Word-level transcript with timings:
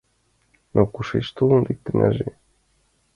Но 0.73 0.81
кушеч 0.93 1.27
толын 1.35 1.61
лектынже? 1.67 2.27